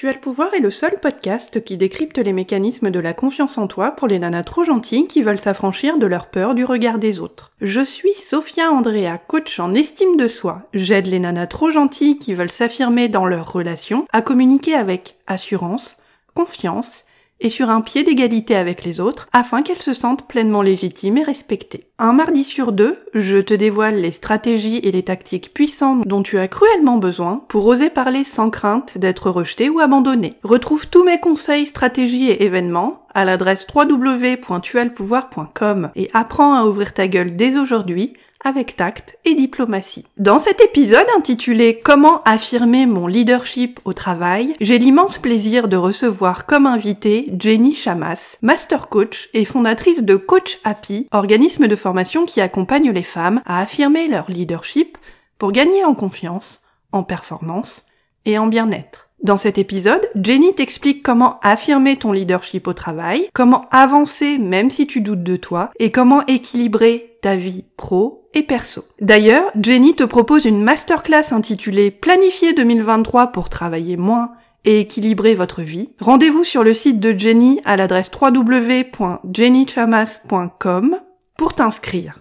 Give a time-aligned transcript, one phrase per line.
[0.00, 3.58] Tu as le pouvoir est le seul podcast qui décrypte les mécanismes de la confiance
[3.58, 6.98] en toi pour les nanas trop gentilles qui veulent s'affranchir de leur peur du regard
[6.98, 7.52] des autres.
[7.60, 10.62] Je suis Sophia Andrea, coach en estime de soi.
[10.72, 15.98] J'aide les nanas trop gentilles qui veulent s'affirmer dans leurs relations à communiquer avec assurance,
[16.32, 17.04] confiance
[17.40, 21.22] et sur un pied d'égalité avec les autres afin qu'elles se sentent pleinement légitimes et
[21.22, 21.86] respectées.
[21.98, 26.38] Un mardi sur deux, je te dévoile les stratégies et les tactiques puissantes dont tu
[26.38, 30.36] as cruellement besoin pour oser parler sans crainte d'être rejeté ou abandonné.
[30.42, 37.08] Retrouve tous mes conseils, stratégies et événements à l'adresse www.tualpouvoir.com et apprends à ouvrir ta
[37.08, 40.04] gueule dès aujourd'hui avec tact et diplomatie.
[40.16, 46.46] Dans cet épisode intitulé Comment affirmer mon leadership au travail, j'ai l'immense plaisir de recevoir
[46.46, 52.40] comme invité Jenny Chamas, master coach et fondatrice de Coach Happy, organisme de formation qui
[52.40, 54.98] accompagne les femmes à affirmer leur leadership
[55.38, 56.60] pour gagner en confiance,
[56.92, 57.84] en performance
[58.24, 59.08] et en bien-être.
[59.22, 64.86] Dans cet épisode, Jenny t'explique comment affirmer ton leadership au travail, comment avancer même si
[64.86, 68.84] tu doutes de toi, et comment équilibrer ta vie pro et perso.
[69.00, 74.32] D'ailleurs, Jenny te propose une masterclass intitulée Planifier 2023 pour travailler moins
[74.64, 75.90] et équilibrer votre vie.
[76.00, 81.00] Rendez-vous sur le site de Jenny à l'adresse www.jennychamas.com
[81.36, 82.18] pour t'inscrire.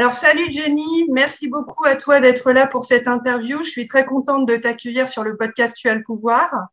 [0.00, 3.62] Alors salut Jenny, merci beaucoup à toi d'être là pour cette interview.
[3.62, 6.68] Je suis très contente de t'accueillir sur le podcast Tu as le pouvoir.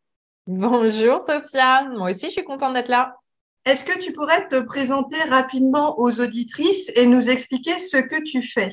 [0.46, 3.18] Bonjour Sophia, moi aussi je suis contente d'être là.
[3.66, 8.40] Est-ce que tu pourrais te présenter rapidement aux auditrices et nous expliquer ce que tu
[8.40, 8.70] fais?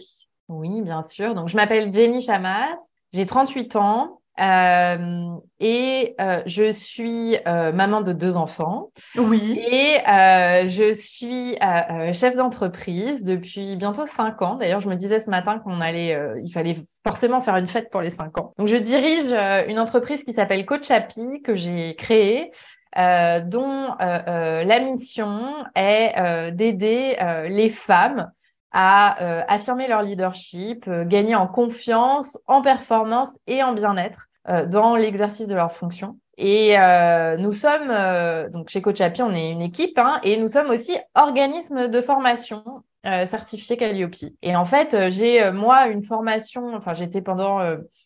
[0.47, 1.35] Oui, bien sûr.
[1.35, 2.77] Donc je m'appelle Jenny Chamas,
[3.11, 5.27] j'ai 38 ans, euh,
[5.59, 8.91] et euh, je suis euh, maman de deux enfants.
[9.17, 9.59] Oui.
[9.71, 14.55] Et euh, je suis euh, chef d'entreprise depuis bientôt cinq ans.
[14.55, 16.77] D'ailleurs, je me disais ce matin qu'on allait, il fallait
[17.07, 18.53] forcément faire une fête pour les cinq ans.
[18.57, 19.31] Donc, je dirige
[19.69, 22.51] une entreprise qui s'appelle Coach Happy que j'ai créée.
[22.95, 27.17] dont la mission est d'aider
[27.49, 28.31] les femmes
[28.77, 34.27] à affirmer leur leadership, gagner en confiance, en performance et en bien-être
[34.67, 36.17] dans l'exercice de leurs fonctions.
[36.37, 40.49] Et euh, nous sommes, euh, donc chez Coach on est une équipe, hein, et nous
[40.49, 42.63] sommes aussi organisme de formation
[43.05, 44.15] euh, certifié Calliope.
[44.41, 47.61] Et en fait, j'ai moi une formation, enfin j'étais pendant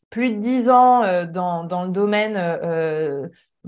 [0.10, 2.36] plus de dix ans dans, dans le domaine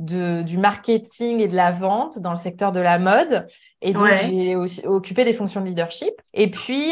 [0.01, 3.47] de, du marketing et de la vente dans le secteur de la mode.
[3.81, 6.13] Et donc, j'ai aussi occupé des fonctions de leadership.
[6.33, 6.91] Et puis,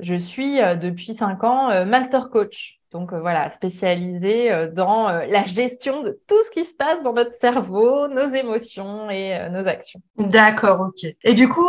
[0.00, 2.74] je suis depuis cinq ans master coach.
[2.90, 8.08] Donc voilà, spécialisée dans la gestion de tout ce qui se passe dans notre cerveau,
[8.08, 10.00] nos émotions et nos actions.
[10.16, 11.10] D'accord, ok.
[11.22, 11.68] Et du coup,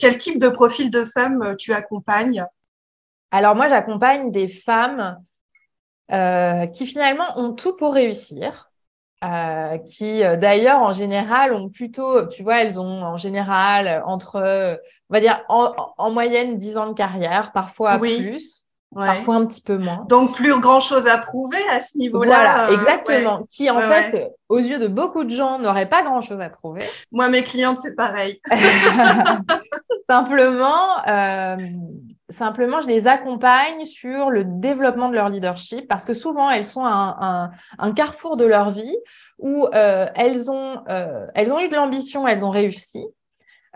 [0.00, 2.44] quel type de profil de femme tu accompagnes?
[3.30, 5.18] Alors moi, j'accompagne des femmes
[6.10, 8.67] qui finalement ont tout pour réussir.
[9.24, 14.38] Euh, qui d'ailleurs en général ont plutôt, tu vois, elles ont en général entre,
[15.10, 18.68] on va dire en, en moyenne 10 ans de carrière, parfois plus.
[18.94, 20.06] Parfois un petit peu moins.
[20.08, 22.26] Donc plus grand chose à prouver à ce niveau-là.
[22.26, 23.46] Voilà, exactement.
[23.50, 26.84] Qui en fait, aux yeux de beaucoup de gens, n'aurait pas grand chose à prouver.
[27.12, 28.40] Moi, mes clientes, c'est pareil.
[30.08, 31.56] simplement, euh,
[32.30, 36.84] simplement, je les accompagne sur le développement de leur leadership parce que souvent, elles sont
[36.84, 38.96] à un, un, carrefour de leur vie
[39.38, 43.06] où euh, elles ont, euh, elles ont eu de l'ambition, elles ont réussi.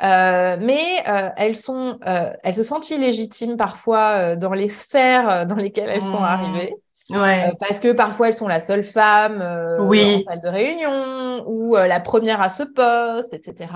[0.03, 5.55] Euh, mais euh, elles sont, euh, elles se sentent illégitimes parfois dans les sphères dans
[5.55, 6.25] lesquelles elles sont mmh.
[6.25, 6.75] arrivées.
[7.11, 7.53] Ouais.
[7.59, 9.45] parce que parfois elles sont la seule femme
[9.81, 10.25] oui.
[10.27, 13.71] en salle de réunion ou la première à ce poste, etc.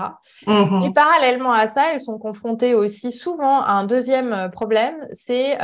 [0.47, 0.85] Mmh.
[0.85, 5.57] Et parallèlement à ça, elles sont confrontées aussi souvent à un deuxième problème, c'est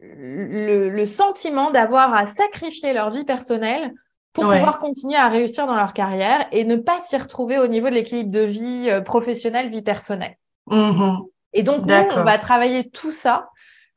[0.00, 3.92] le, le, sentiment d'avoir à sacrifier leur vie personnelle
[4.32, 7.88] pour pouvoir continuer à réussir dans leur carrière et ne pas s'y retrouver au niveau
[7.88, 10.36] de l'équilibre de vie euh, professionnelle, vie personnelle.
[10.70, 11.26] Mm-hmm.
[11.54, 13.48] Et donc, nous, on va travailler tout ça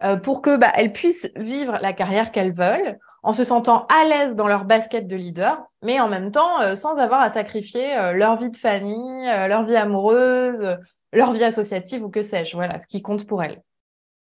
[0.04, 4.06] euh, pour que bah, elles puissent vivre la carrière qu'elles veulent en se sentant à
[4.06, 7.94] l'aise dans leur basket de leader, mais en même temps euh, sans avoir à sacrifier
[8.14, 10.78] leur vie de famille, leur vie amoureuse,
[11.14, 12.56] leur vie associative ou que sais-je.
[12.56, 13.62] Voilà, ce qui compte pour elles.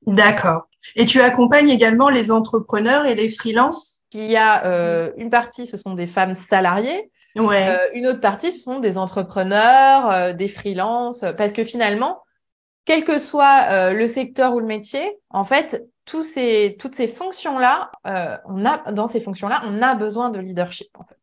[0.06, 0.68] D'accord.
[0.96, 4.00] Et tu accompagnes également les entrepreneurs et les freelances?
[4.12, 7.10] Il y a euh, une partie, ce sont des femmes salariées.
[7.36, 7.68] Ouais.
[7.68, 12.22] Euh, une autre partie, ce sont des entrepreneurs, euh, des freelances, parce que finalement,
[12.90, 17.92] quel que soit le secteur ou le métier, en fait, tous ces, toutes ces fonctions-là,
[18.04, 20.88] on a, dans ces fonctions-là, on a besoin de leadership.
[20.98, 21.20] En fait.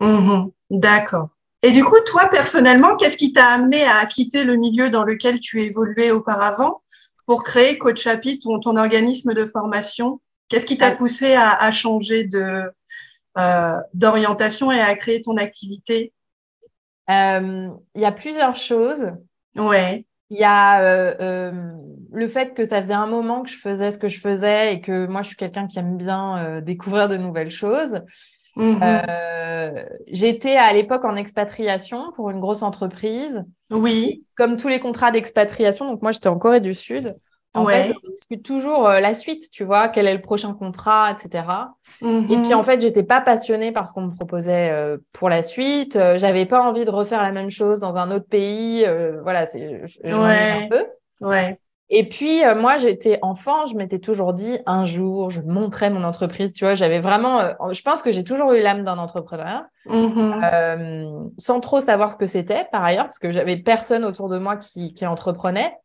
[0.00, 1.28] Mmh D'accord.
[1.62, 5.40] Et du coup, toi, personnellement, qu'est-ce qui t'a amené à quitter le milieu dans lequel
[5.40, 6.82] tu évoluais auparavant
[7.24, 8.06] pour créer Coach
[8.42, 10.20] ton, ton organisme de formation?
[10.48, 12.70] Qu'est-ce qui t'a poussé à, à, changer de
[13.38, 16.12] euh, d'orientation et à créer ton activité?
[17.10, 19.10] Euh, Il y a plusieurs choses.
[19.56, 20.05] Ouais.
[20.30, 21.72] Il y a euh, euh,
[22.12, 24.80] le fait que ça faisait un moment que je faisais ce que je faisais et
[24.80, 28.00] que moi, je suis quelqu'un qui aime bien euh, découvrir de nouvelles choses.
[28.56, 28.78] Mmh.
[28.82, 33.44] Euh, j'étais à l'époque en expatriation pour une grosse entreprise.
[33.70, 34.24] Oui.
[34.34, 37.16] Comme tous les contrats d'expatriation, donc moi j'étais en Corée du Sud.
[37.56, 41.12] En fait, on discute toujours euh, la suite, tu vois, quel est le prochain contrat,
[41.12, 41.44] etc.
[42.00, 42.24] Mmh.
[42.30, 45.42] Et puis en fait, j'étais pas passionnée par ce qu'on me proposait euh, pour la
[45.42, 45.96] suite.
[45.96, 48.84] Euh, J'avais pas envie de refaire la même chose dans un autre pays.
[48.84, 50.12] Euh, voilà, c'est ouais.
[50.12, 50.84] un peu.
[51.20, 51.58] Ouais.
[51.88, 56.52] Et puis, moi, j'étais enfant, je m'étais toujours dit, un jour, je montrerai mon entreprise.
[56.52, 60.42] Tu vois, j'avais vraiment, je pense que j'ai toujours eu l'âme d'un entrepreneur, mmh.
[60.52, 64.38] euh, sans trop savoir ce que c'était, par ailleurs, parce que j'avais personne autour de
[64.38, 65.76] moi qui, qui entreprenait.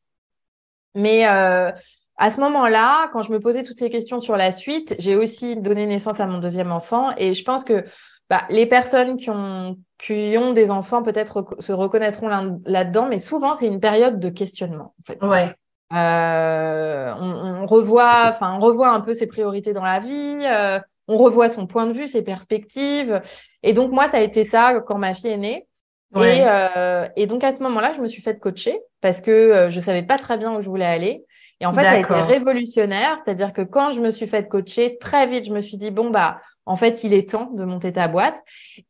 [0.95, 1.71] Mais euh,
[2.17, 5.55] à ce moment-là, quand je me posais toutes ces questions sur la suite, j'ai aussi
[5.55, 7.11] donné naissance à mon deuxième enfant.
[7.17, 7.85] Et je pense que
[8.29, 12.27] bah, les personnes qui ont, qui ont des enfants peut-être se reconnaîtront
[12.65, 14.93] là-dedans, mais souvent, c'est une période de questionnement.
[14.99, 15.23] En fait.
[15.23, 15.55] Ouais.
[15.93, 20.39] Euh, on, on, revoit, enfin, on revoit un peu ses priorités dans la vie.
[20.45, 23.21] Euh, on revoit son point de vue, ses perspectives.
[23.63, 25.67] Et donc moi, ça a été ça quand ma fille est née.
[26.13, 26.39] Ouais.
[26.39, 29.71] Et, euh, et, donc à ce moment-là, je me suis fait coacher parce que euh,
[29.71, 31.25] je savais pas très bien où je voulais aller.
[31.59, 34.97] Et en fait, ça a été révolutionnaire, c'est-à-dire que quand je me suis fait coacher,
[34.99, 37.93] très vite, je me suis dit bon bah en fait, il est temps de monter
[37.93, 38.37] ta boîte.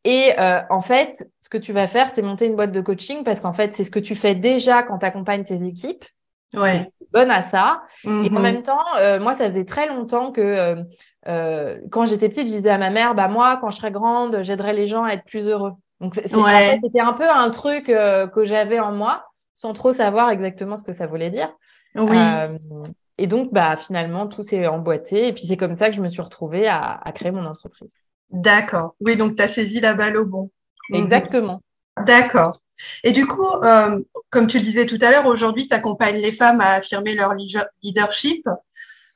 [0.04, 3.24] Et euh, en fait, ce que tu vas faire, c'est monter une boîte de coaching
[3.24, 6.04] parce qu'en fait, c'est ce que tu fais déjà quand tu accompagnes tes équipes
[6.54, 6.90] ouais.
[7.12, 7.82] bonne à ça.
[8.04, 10.84] Et en même temps, euh, moi, ça faisait très longtemps que
[11.28, 14.42] euh, quand j'étais petite, je disais à ma mère, bah moi, quand je serai grande,
[14.42, 15.72] j'aiderai les gens à être plus heureux.
[16.02, 16.80] Donc c'était ouais.
[16.84, 20.76] en fait, un peu un truc euh, que j'avais en moi, sans trop savoir exactement
[20.76, 21.50] ce que ça voulait dire.
[21.94, 22.16] Oui.
[22.16, 22.56] Euh,
[23.18, 25.28] et donc, bah finalement, tout s'est emboîté.
[25.28, 27.92] Et puis c'est comme ça que je me suis retrouvée à, à créer mon entreprise.
[28.30, 28.96] D'accord.
[29.00, 30.50] Oui, donc tu as saisi la balle au bon.
[30.92, 31.60] Exactement.
[31.98, 32.04] Mmh.
[32.04, 32.58] D'accord.
[33.04, 34.00] Et du coup, euh,
[34.30, 37.34] comme tu le disais tout à l'heure, aujourd'hui, tu accompagnes les femmes à affirmer leur
[37.82, 38.48] leadership.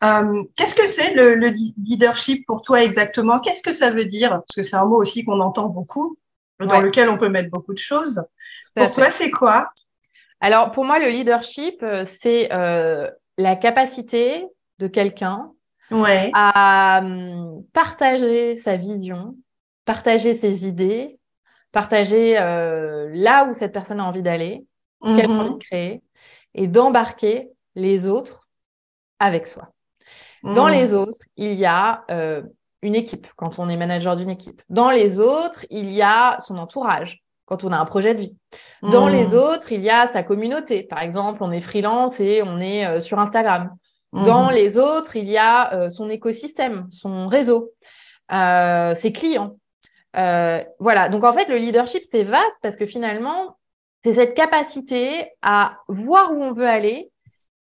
[0.05, 1.49] Euh, Qu'est-ce que c'est le, le,
[1.82, 3.41] leadership pour toi exactement?
[3.41, 4.31] Qu'est-ce que ça veut dire?
[4.31, 6.17] Parce que c'est un mot aussi qu'on entend beaucoup,
[6.61, 6.81] dans Ouais.
[6.81, 8.23] lequel on peut mettre beaucoup de choses.
[8.76, 9.70] Pour toi, c'est quoi?
[10.41, 14.47] Alors, pour moi, le leadership, euh, c'est euh, la capacité
[14.79, 15.53] de quelqu'un
[15.91, 16.32] Ouais.
[16.32, 19.37] à hum, partager sa vision,
[19.85, 21.19] partager ses idées,
[21.73, 24.67] partager euh, là où cette personne a envie d'aller,
[25.05, 25.41] ce qu'elle a Mhm.
[25.44, 26.03] envie de créer,
[26.55, 28.49] et d'embarquer les autres
[29.20, 29.70] avec soi.
[30.44, 30.69] Dans Mhm.
[30.69, 32.05] les autres, il y a
[32.87, 34.62] une équipe, quand on est manager d'une équipe.
[34.71, 38.37] Dans les autres, il y a son entourage, quand on a un projet de vie.
[38.83, 40.83] Dans les autres, il y a sa communauté.
[40.85, 43.75] Par exemple, on est freelance et on est euh, sur Instagram.
[44.12, 44.55] Dans Mhm.
[44.55, 47.73] les autres, il y a euh, son écosystème, son réseau,
[48.33, 49.56] euh, ses clients.
[50.15, 53.59] Voilà, donc en fait, le leadership, c'est vaste parce que finalement,
[54.03, 57.11] c'est cette capacité à voir où on veut aller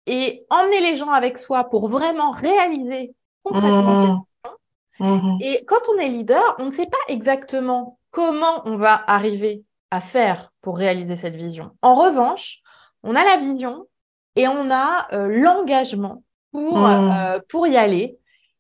[0.08, 3.14] et emmener les gens avec soi pour vraiment réaliser
[3.44, 4.20] concrètement Mhm.
[5.00, 5.40] Mhm.
[5.42, 10.02] et quand on est leader, on ne sait pas exactement comment on va arriver à
[10.02, 11.72] faire pour réaliser cette vision.
[11.82, 12.60] En revanche,
[13.04, 13.88] on a la vision
[14.36, 17.12] et on a euh, l'engagement pour, Mhm.
[17.12, 18.18] euh, pour y aller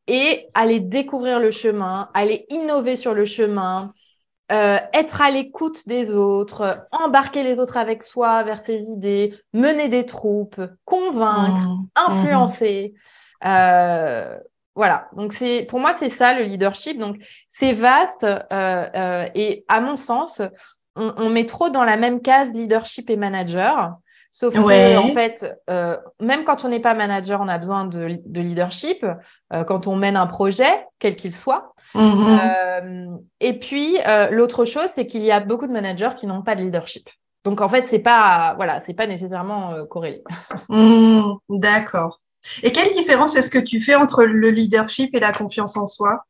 [0.07, 3.93] et aller découvrir le chemin, aller innover sur le chemin,
[4.51, 9.89] euh, être à l'écoute des autres, embarquer les autres avec soi vers ses idées, mener
[9.89, 11.87] des troupes, convaincre, Mhm.
[11.95, 12.93] influencer.
[13.45, 14.37] Euh,
[14.75, 16.97] voilà, donc c'est pour moi c'est ça le leadership.
[16.97, 17.17] Donc
[17.49, 20.41] c'est vaste euh, euh, et à mon sens,
[20.95, 23.95] on, on, met trop dans la même case leadership et manager.
[24.35, 24.95] Sauf Ouais.
[24.95, 28.41] que en fait, euh, même quand on n'est pas manager, on a besoin de, de
[28.41, 29.05] leadership.
[29.53, 31.75] euh, quand on mène un projet, quel qu'il soit.
[31.93, 32.39] Mhm.
[32.41, 33.07] Euh,
[33.39, 36.55] et puis euh, l'autre chose, c'est qu'il y a beaucoup de managers qui n'ont pas
[36.55, 37.07] de leadership.
[37.43, 40.23] Donc en fait, c'est pas voilà, c'est pas nécessairement euh, corrélé.
[40.69, 41.35] Mhm.
[41.49, 42.19] D'accord.
[42.63, 46.25] Et quelle différence est-ce que tu fais entre le leadership et la confiance en soi?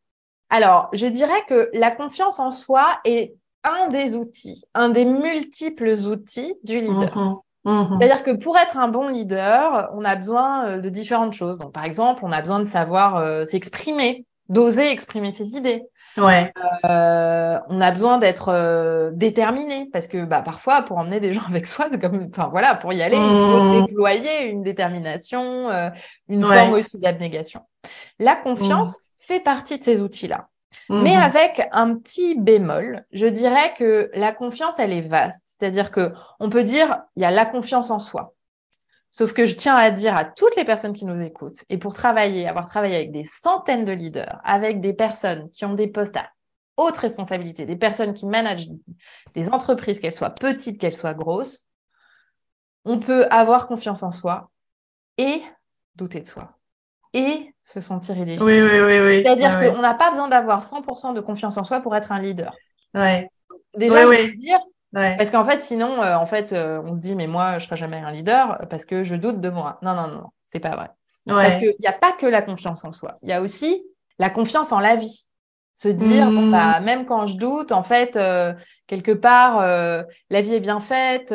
[0.49, 5.93] Alors, je dirais que la confiance en soi est un des outils, un des multiples
[6.05, 7.17] outils du leader.
[7.17, 7.35] Mhm.
[7.65, 7.97] Mhm.
[7.99, 11.57] C'est-à-dire que pour être un bon leader, on a besoin euh, de différentes choses.
[11.57, 15.83] Donc, par exemple, on a besoin de savoir euh, s'exprimer, d'oser exprimer ses idées.
[16.17, 16.51] Ouais.
[16.85, 21.41] Euh, on a besoin d'être euh, déterminé parce que bah, parfois, pour emmener des gens
[21.49, 23.85] avec soi, comme, enfin voilà, pour y aller, il faut Mmh.
[23.87, 25.89] déployer une détermination, euh,
[26.27, 26.57] une Ouais.
[26.57, 27.61] forme aussi d'abnégation.
[28.19, 30.47] La confiance fait partie de ces outils-là.
[30.89, 31.21] Mais mhm.
[31.21, 35.43] avec un petit bémol, je dirais que la confiance, elle est vaste.
[35.45, 38.33] C'est-à-dire que on peut dire, il y a la confiance en soi.
[39.13, 41.93] Sauf que je tiens à dire à toutes les personnes qui nous écoutent, et pour
[41.93, 46.17] travailler, avoir travaillé avec des centaines de leaders, avec des personnes qui ont des postes
[46.17, 46.31] à
[46.77, 48.69] haute responsabilité, des personnes qui managent
[49.35, 51.63] des entreprises, qu'elles soient petites, qu'elles soient grosses,
[52.85, 54.49] on peut avoir confiance en soi
[55.19, 55.43] et
[55.93, 56.57] douter de soi
[57.13, 58.47] et se sentir illégitime.
[58.47, 58.99] Oui, oui, oui.
[58.99, 59.21] oui.
[59.23, 62.55] C'est-à-dire qu'on n'a pas besoin d'avoir 100% de confiance en soi pour être un leader.
[62.95, 63.29] Ouais.
[63.77, 64.59] Déjà, dire,
[64.93, 67.67] parce qu'en fait, sinon, euh, en fait, euh, on se dit, mais moi, je ne
[67.67, 69.79] serai jamais un leader parce que je doute de moi.
[69.81, 70.89] Non, non, non, c'est pas vrai.
[71.25, 73.17] Parce qu'il n'y a pas que la confiance en soi.
[73.21, 73.83] Il y a aussi
[74.19, 75.25] la confiance en la vie.
[75.75, 76.83] Se dire, bon, bah, mmh.
[76.83, 78.53] même quand je doute, en fait, euh,
[78.85, 81.33] quelque part, la vie est bien faite,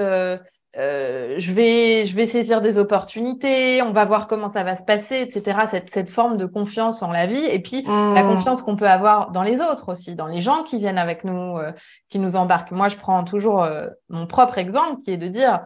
[0.78, 4.84] euh, je, vais, je vais saisir des opportunités, on va voir comment ça va se
[4.84, 5.58] passer, etc.
[5.66, 8.34] Cette, cette forme de confiance en la vie et puis la mmh.
[8.34, 11.56] confiance qu'on peut avoir dans les autres aussi, dans les gens qui viennent avec nous,
[11.56, 11.72] euh,
[12.10, 12.70] qui nous embarquent.
[12.70, 15.62] Moi, je prends toujours euh, mon propre exemple qui est de dire,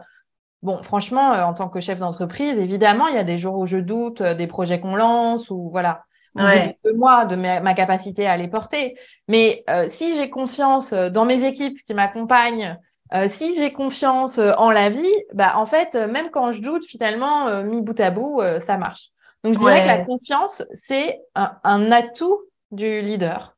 [0.63, 3.77] bon, franchement, en tant que chef d'entreprise, évidemment, il y a des jours où je
[3.77, 6.05] doute des projets qu'on lance ou voilà.
[6.35, 8.95] de moi, de ma, capacité à les porter.
[9.27, 12.79] Mais si j'ai confiance dans mes équipes qui m'accompagnent,
[13.13, 16.61] euh, si j'ai confiance euh, en la vie, bah, en fait, euh, même quand je
[16.61, 19.09] doute, finalement, mis bout à bout, ça marche.
[19.43, 22.39] Donc, je dirais que la confiance, c'est un, atout
[22.71, 23.55] du leader.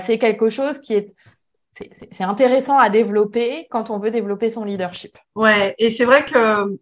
[0.00, 1.14] c'est quelque chose qui est
[2.12, 5.16] c'est intéressant à développer quand on veut développer son leadership.
[5.34, 6.78] Ouais, et c'est vrai que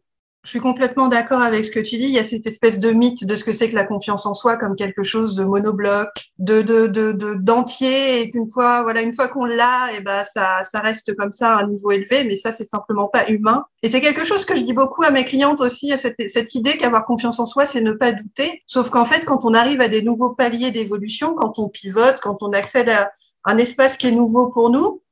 [0.49, 2.05] je suis complètement d'accord avec ce que tu dis.
[2.05, 4.33] Il y a cette espèce de mythe de ce que c'est que la confiance en
[4.33, 9.12] soi comme quelque chose de monobloc, de de de d'entier et qu'une fois voilà une
[9.12, 12.25] fois qu'on l'a et eh ben ça ça reste comme ça à un niveau élevé.
[12.25, 13.67] Mais ça c'est simplement pas humain.
[13.83, 16.55] Et c'est quelque chose que je dis beaucoup à mes clientes aussi à cette cette
[16.55, 18.62] idée qu'avoir confiance en soi c'est ne pas douter.
[18.67, 22.43] Sauf qu'en fait quand on arrive à des nouveaux paliers d'évolution, quand on pivote, quand
[22.43, 23.11] on accède à
[23.45, 25.02] un espace qui est nouveau pour nous,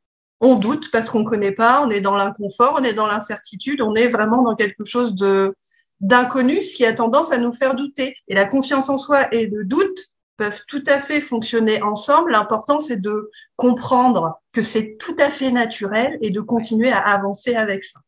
[0.40, 3.80] on doute parce qu'on ne connaît pas, on est dans l'inconfort, on est dans l'incertitude,
[3.80, 5.54] on est vraiment dans quelque chose de
[6.00, 8.16] d'inconnu, ce qui a tendance à nous faire douter.
[8.28, 9.98] Et la confiance en soi et le doute
[10.36, 12.32] peuvent tout à fait fonctionner ensemble.
[12.32, 17.54] L'important, c'est de comprendre que c'est tout à fait naturel et de continuer à avancer
[17.54, 18.00] avec ça.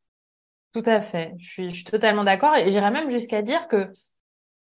[0.74, 1.34] Tout à fait.
[1.38, 2.54] Je suis, je suis totalement d'accord.
[2.56, 3.90] Et j'irais même jusqu'à dire que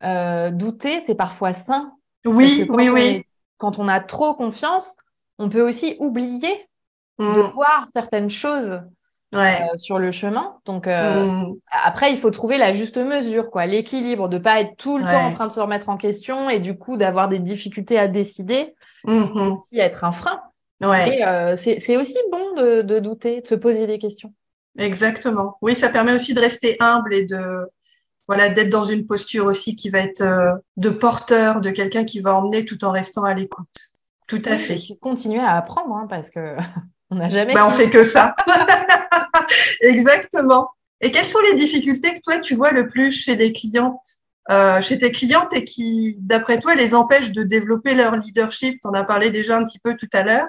[0.03, 1.93] euh, douter, c'est parfois sain.
[2.25, 3.25] Oui, oui, oui.
[3.59, 4.97] quand on a trop confiance,
[5.39, 6.70] on peut aussi oublier
[7.21, 7.51] de mm.
[7.53, 8.81] voir certaines choses
[9.35, 10.57] euh, sur le chemin.
[10.65, 11.55] Donc euh, mm.
[11.85, 15.27] après, il faut trouver la juste mesure, quoi, l'équilibre, de pas être tout le temps
[15.27, 18.75] en train de se remettre en question et du coup d'avoir des difficultés à décider,
[19.05, 20.41] mm être un frein.
[20.83, 24.33] Et euh, c'est aussi bon de, de, douter, de se poser des questions.
[24.79, 25.59] Exactement.
[25.61, 27.69] Oui, ça permet aussi de rester humble et de
[28.27, 30.25] voilà d'être dans une posture aussi qui va être
[30.77, 33.69] de porteur, de quelqu'un qui va emmener tout en restant à l'écoute.
[34.27, 34.77] Tout à fait.
[35.01, 36.57] Continuer à apprendre hein, parce que
[37.11, 37.55] On n'a jamais.
[37.55, 38.35] Ben, on fait que ça.
[39.81, 40.71] Exactement.
[41.01, 44.01] Et quelles sont les difficultés que toi tu vois le plus chez les clientes,
[44.51, 48.79] euh, chez tes clientes et qui, d'après toi, les empêchent de développer leur leadership?
[48.81, 50.49] Tu en as parlé déjà un petit peu tout à l'heure.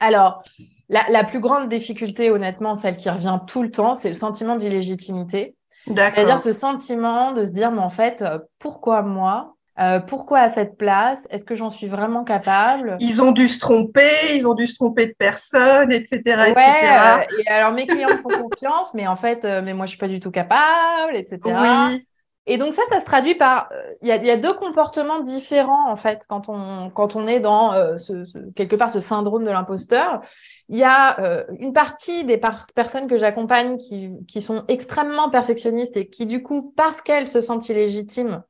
[0.00, 0.42] Alors,
[0.88, 4.56] la, la, plus grande difficulté, honnêtement, celle qui revient tout le temps, c'est le sentiment
[4.56, 5.54] d'illégitimité.
[5.86, 10.50] C'est-à-dire ce sentiment de se dire, mais en fait, euh, pourquoi moi euh, pourquoi à
[10.50, 11.26] cette place?
[11.30, 12.96] Est-ce que j'en suis vraiment capable?
[13.00, 16.20] Ils ont dû se tromper, ils ont dû se tromper de personne, etc.
[16.26, 19.90] Ouais, euh, et alors mes clients font confiance, mais en fait, euh, mais moi je
[19.90, 21.38] suis pas du tout capable, etc.
[21.44, 22.06] Oui.
[22.44, 23.70] Et donc ça, ça se traduit par,
[24.02, 28.24] il y, a, deux comportements différents en fait quand on quand on est dans ce,
[28.56, 30.20] quelque part ce syndrome de l'imposteur.
[30.68, 32.40] Il y a une partie des
[32.74, 37.40] personnes que j'accompagne qui, qui sont extrêmement perfectionnistes et qui du coup, parce qu'elles se
[37.40, 38.42] sentent illégitimes,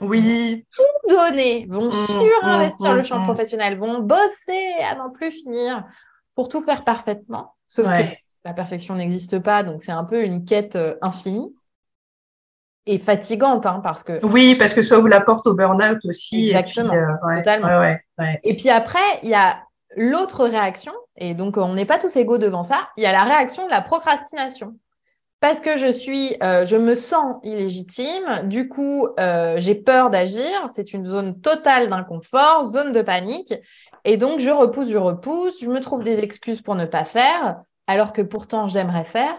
[0.00, 0.66] oui.
[0.74, 3.24] Tout donner, vont mmh, surinvestir mmh, le champ mmh.
[3.24, 5.84] professionnel, vont bosser à n'en plus finir
[6.34, 7.54] pour tout faire parfaitement.
[7.68, 11.52] Sauf que la perfection n'existe pas, donc c'est un peu une quête euh, infinie
[12.86, 14.24] et fatigante, hein, parce que.
[14.24, 16.50] Oui, parce que ça ouvre la porte au burn-out aussi.
[16.50, 17.96] Exactement, et puis, euh, totalement.
[18.44, 19.58] et puis après, il y a
[19.96, 23.24] l'autre réaction, et donc on n'est pas tous égaux devant ça, il y a la
[23.24, 24.76] réaction de la procrastination
[25.40, 28.42] parce que je suis, euh, je me sens illégitime.
[28.44, 30.68] Du coup, euh, j'ai peur d'agir.
[30.74, 33.52] C'est une zone totale d'inconfort, zone de panique.
[34.04, 35.60] Et donc, je repousse, je repousse.
[35.60, 39.36] Je me trouve des excuses pour ne pas faire, alors que pourtant j'aimerais faire.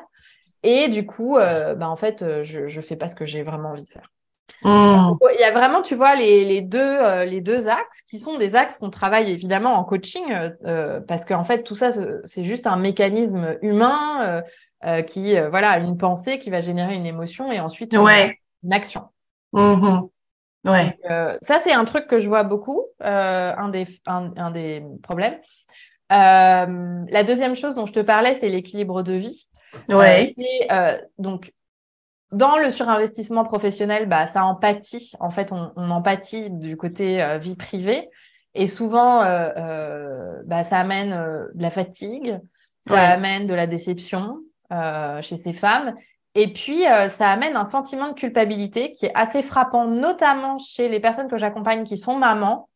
[0.64, 3.70] Et du coup, euh, bah, en fait, je ne fais pas ce que j'ai vraiment
[3.70, 4.10] envie de faire.
[4.64, 5.18] Mmh.
[5.36, 8.56] il y a vraiment, tu vois, les, les deux, les deux axes qui sont des
[8.56, 10.24] axes qu'on travaille évidemment en coaching
[11.08, 11.92] parce qu'en fait, tout ça,
[12.26, 14.42] c'est juste un mécanisme humain
[14.86, 19.04] euh, qui, euh, voilà, une pensée qui va générer une émotion et ensuite une action.
[19.54, 20.02] Mmh
[20.66, 20.98] Ouais.
[21.42, 25.40] ça, c'est un truc que je vois beaucoup, un, des, un, des problèmes.
[26.10, 29.48] la deuxième chose dont je te parlais, c'est l'équilibre de vie.
[29.88, 30.36] Ouais.
[30.38, 30.68] et,
[31.20, 31.54] donc,
[32.34, 35.14] dans le surinvestissement professionnel, bah, ça empathie.
[35.22, 38.10] En fait, on, on empathie du côté vie privée.
[38.58, 42.40] Et souvent, euh, euh, bah, ça amène euh, de la fatigue,
[42.88, 44.40] ça amène de la déception
[45.22, 45.96] chez ces femmes.
[46.36, 51.00] Et puis, ça amène un sentiment de culpabilité qui est assez frappant, notamment chez les
[51.00, 52.70] personnes que j'accompagne qui sont mamans,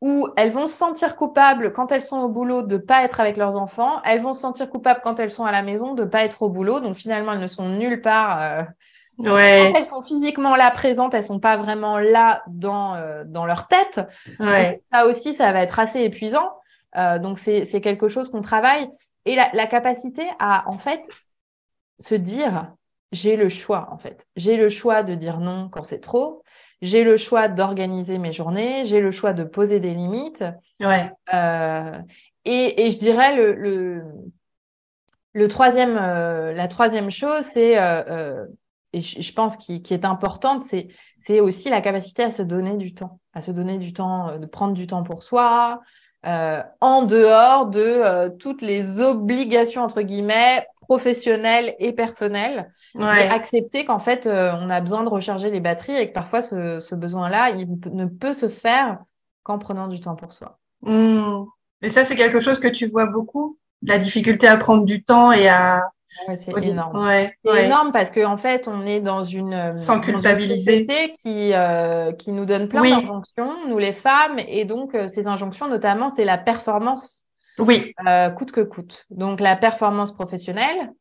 [0.00, 3.20] où elles vont se sentir coupables quand elles sont au boulot de ne pas être
[3.20, 6.04] avec leurs enfants, elles vont se sentir coupables quand elles sont à la maison de
[6.04, 6.80] ne pas être au boulot.
[6.80, 8.66] Donc, finalement, elles ne sont nulle part
[9.18, 9.70] Ouais.
[9.72, 13.66] Quand elles sont physiquement là présentes, elles sont pas vraiment là dans, euh, dans leur
[13.66, 14.00] tête.
[14.40, 14.82] Ouais.
[14.92, 16.50] Ça aussi, ça va être assez épuisant.
[16.96, 18.88] Euh, donc, c'est quelque chose qu'on travaille.
[19.24, 21.02] Et la, la, capacité à, en fait,
[21.98, 22.72] se dire,
[23.12, 24.26] j'ai le choix, en fait.
[24.36, 26.42] J'ai le choix de dire non quand c'est trop.
[26.82, 28.84] J'ai le choix d'organiser mes journées.
[28.86, 30.44] J'ai le choix de poser des limites.
[30.80, 31.10] Ouais.
[31.32, 31.98] Euh,
[32.44, 34.04] et, et, je dirais le, le,
[35.32, 38.44] le troisième, euh, la troisième chose, c'est euh,
[38.92, 40.88] et je, pense qui, qui est importante, c'est,
[41.26, 44.46] c'est aussi la capacité à se donner du temps, à se donner du temps, de
[44.46, 45.80] prendre du temps pour soi,
[46.24, 54.26] en dehors de toutes les obligations, entre guillemets, professionnelles et personnelles, et accepter qu'en fait,
[54.26, 58.06] on a besoin de recharger les batteries et que parfois, ce, ce besoin-là, il ne
[58.06, 58.98] peut se faire
[59.42, 60.58] qu'en prenant du temps pour soi.
[60.82, 61.44] Mmh.
[61.82, 65.32] Et ça, c'est quelque chose que tu vois beaucoup, la difficulté à prendre du temps
[65.32, 65.82] et à
[66.36, 67.08] c'est énorme.
[67.44, 70.86] c'est énorme parce qu'en fait, on est dans une, euh, Sans culpabiliser.
[71.22, 75.68] qui, euh, qui nous donne plein d'injonctions, nous les femmes, et donc euh, ces injonctions,
[75.68, 77.25] notamment, c'est la performance.
[77.58, 77.94] Oui.
[78.36, 79.06] coûte que coûte.
[79.10, 80.92] Donc la performance professionnelle,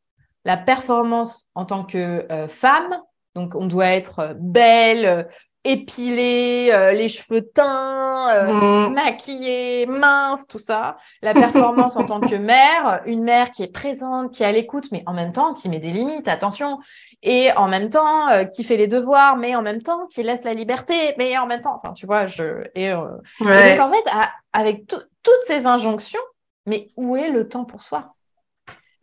[0.45, 2.99] la performance en tant que femme,
[3.35, 5.27] donc on doit être belle,
[5.65, 8.93] épilée, euh, les cheveux teints, euh, mm.
[8.93, 10.97] maquillée, mince, tout ça.
[11.21, 14.85] La performance en tant que mère, une mère qui est présente, qui est à l'écoute,
[14.91, 16.79] mais en même temps qui met des limites, attention,
[17.23, 20.43] et en même temps euh, qui fait les devoirs, mais en même temps qui laisse
[20.43, 24.05] la liberté, mais en même temps, enfin, tu vois, je et, donc en fait,
[24.53, 26.21] avec toutes ces injonctions,
[26.65, 28.15] mais où est le temps pour soi?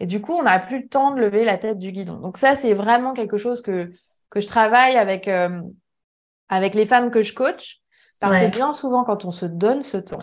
[0.01, 2.17] Et du coup, on n'a plus le temps de lever la tête du guidon.
[2.17, 3.93] Donc ça, c'est vraiment quelque chose que
[4.31, 5.29] que je travaille avec
[6.49, 7.81] avec les femmes que je coach,
[8.21, 10.23] parce que bien souvent, quand on se donne ce temps,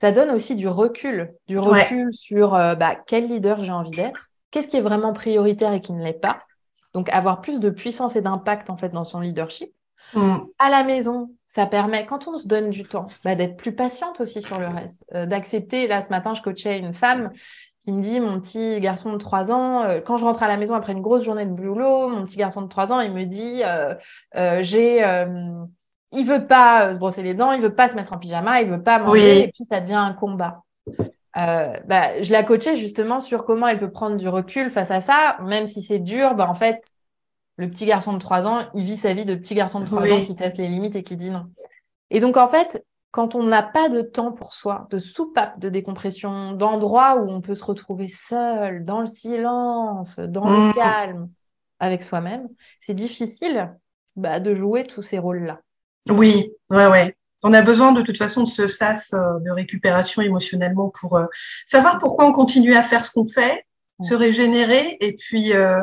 [0.00, 4.30] ça donne aussi du recul, du recul sur euh, bah, quel leader j'ai envie d'être,
[4.50, 6.42] qu'est-ce qui est vraiment prioritaire et qui ne l'est pas.
[6.94, 9.72] Donc, avoir plus de puissance et d'impact en fait dans son leadership.
[10.14, 10.38] Mm.
[10.58, 14.20] À la maison, ça permet, quand on se donne du temps, bah, d'être plus patiente
[14.20, 15.88] aussi sur le reste, euh, d'accepter.
[15.88, 17.30] Là, ce matin, je coachais une femme
[17.82, 20.58] qui me dit mon petit garçon de 3 ans, euh, quand je rentre à la
[20.58, 23.24] maison après une grosse journée de boulot, mon petit garçon de 3 ans, il me
[23.24, 23.94] dit euh,
[24.36, 25.02] euh, j'ai
[26.12, 28.68] il veut pas se brosser les dents, il veut pas se mettre en pyjama, il
[28.68, 30.62] veut pas manger, et puis ça devient un combat.
[31.34, 35.36] bah, je l'ai coachée justement sur comment elle peut prendre du recul face à ça,
[35.42, 36.90] même si c'est dur, bah, en fait,
[37.56, 40.12] le petit garçon de 3 ans, il vit sa vie de petit garçon de 3
[40.12, 41.46] ans qui teste les limites et qui dit non.
[42.10, 45.68] Et donc, en fait, quand on n'a pas de temps pour soi, de soupape de
[45.68, 50.74] décompression, d'endroits où on peut se retrouver seul, dans le silence, dans le mmh.
[50.74, 51.30] calme,
[51.80, 52.48] avec soi-même,
[52.80, 53.74] c'est difficile
[54.16, 55.60] bah, de jouer tous ces rôles-là.
[56.08, 57.16] Oui, ouais, ouais.
[57.42, 61.26] On a besoin de toute façon de ce sas euh, de récupération émotionnellement pour euh,
[61.66, 63.64] savoir pourquoi on continue à faire ce qu'on fait,
[64.00, 65.80] se régénérer et puis euh,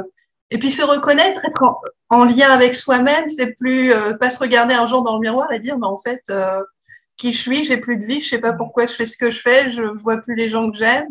[0.54, 1.64] et puis se reconnaître, être
[2.10, 3.28] en, lien avec soi-même.
[3.30, 6.22] C'est plus pas se regarder un jour dans le miroir et dire mais en fait
[7.18, 9.32] qui je suis, j'ai plus de vie, je sais pas pourquoi je fais ce que
[9.32, 11.08] je fais, je vois plus les gens que j'aime.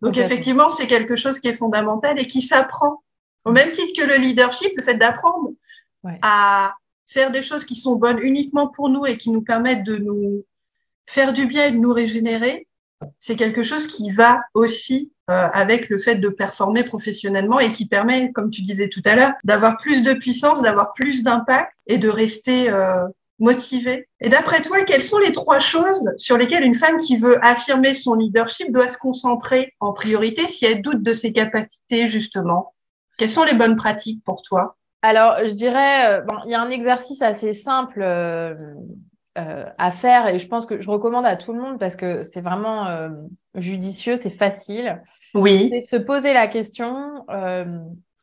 [0.00, 3.02] Donc effectivement, c'est quelque chose qui est fondamental et qui s'apprend.
[3.44, 5.50] Au même titre que le leadership, le fait d'apprendre
[6.22, 6.74] à
[7.06, 10.44] faire des choses qui sont bonnes uniquement pour nous et qui nous permettent de nous
[11.06, 12.66] faire du bien et de nous régénérer,
[13.20, 17.86] c'est quelque chose qui va aussi euh, avec le fait de performer professionnellement et qui
[17.86, 21.98] permet, comme tu disais tout à l'heure, d'avoir plus de puissance, d'avoir plus d'impact et
[21.98, 23.06] de rester euh,
[23.38, 24.08] motivée.
[24.20, 27.94] Et d'après toi, quelles sont les trois choses sur lesquelles une femme qui veut affirmer
[27.94, 32.74] son leadership doit se concentrer en priorité si elle doute de ses capacités, justement?
[33.18, 34.76] Quelles sont les bonnes pratiques pour toi?
[35.02, 38.54] Alors, je dirais, euh, bon, il y a un exercice assez simple euh,
[39.36, 42.22] euh, à faire et je pense que je recommande à tout le monde parce que
[42.22, 43.10] c'est vraiment
[43.56, 45.02] judicieux, c'est facile.
[45.34, 45.70] Oui.
[45.72, 47.24] C'est de se poser la question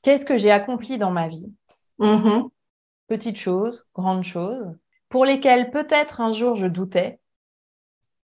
[0.01, 1.51] qu'est-ce que j'ai accompli dans ma vie?
[1.99, 2.49] Mm-hmm.
[3.07, 4.75] Petite chose, grande chose
[5.09, 7.19] pour lesquels peut-être un jour je doutais,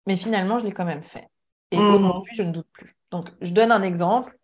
[0.06, 1.30] mais finalement je l'ai quand même fait.
[1.72, 1.96] Et mmh.
[1.96, 2.96] aujourd'hui, je ne doute plus.
[3.12, 4.38] Donc, je donne un exemple.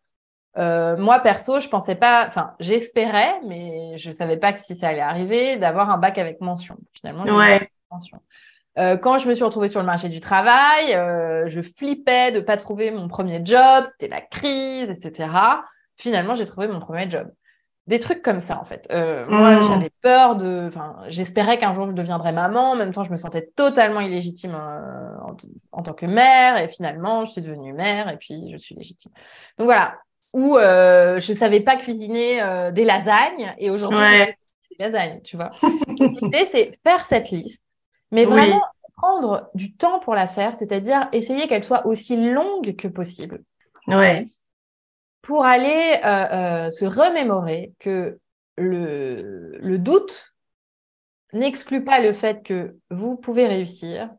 [0.57, 4.89] Euh, moi, perso, je pensais pas, enfin, j'espérais, mais je savais pas que si ça
[4.89, 6.77] allait arriver, d'avoir un bac avec mention.
[6.93, 7.69] Finalement, ouais.
[7.91, 8.19] mention.
[8.77, 12.39] Euh, quand je me suis retrouvée sur le marché du travail, euh, je flippais de
[12.39, 15.29] pas trouver mon premier job, c'était la crise, etc.
[15.97, 17.29] Finalement, j'ai trouvé mon premier job.
[17.87, 18.87] Des trucs comme ça, en fait.
[18.91, 19.63] Moi, mmh.
[19.65, 22.71] j'avais peur de, enfin, j'espérais qu'un jour je deviendrais maman.
[22.71, 25.35] En même temps, je me sentais totalement illégitime en,
[25.71, 29.11] en tant que mère, et finalement, je suis devenue mère, et puis je suis légitime.
[29.57, 29.95] Donc voilà,
[30.35, 34.37] euh, je savais pas cuisiner euh, des lasagnes et aujourd'hui ouais.
[34.71, 35.51] des lasagnes, tu vois.
[35.87, 37.61] L'idée c'est faire cette liste,
[38.11, 38.61] mais vraiment
[38.97, 43.43] prendre du temps pour la faire, c'est-à-dire essayer qu'elle soit aussi longue que possible.
[43.87, 44.25] Ouais.
[45.21, 48.19] Pour aller euh, euh se remémorer que
[48.57, 50.33] le, le doute
[51.33, 54.09] n'exclut pas le fait que vous pouvez réussir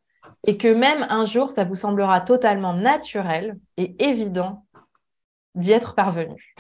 [0.47, 4.67] et que même un jour, ça vous semblera totalement naturel et évident
[5.55, 6.55] d'y être parvenu.